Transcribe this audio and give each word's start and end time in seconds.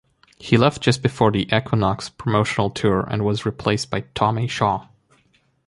He 0.39 0.57
left 0.57 0.81
just 0.81 1.03
before 1.03 1.29
the 1.29 1.47
Equinox 1.55 2.09
promotional 2.09 2.71
tour 2.71 3.01
and 3.01 3.23
was 3.23 3.45
replaced 3.45 3.91
by 3.91 3.99
Tommy 4.15 4.47
Shaw. 4.47 4.87